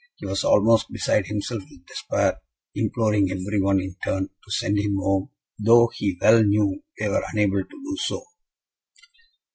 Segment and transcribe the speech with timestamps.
[0.15, 2.39] He was almost beside himself with despair,
[2.73, 7.21] imploring every one, in turn, to send him home, though he well knew they were
[7.31, 8.23] unable to do so.